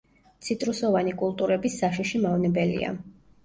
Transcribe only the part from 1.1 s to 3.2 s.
კულტურების საშიში მავნებელია.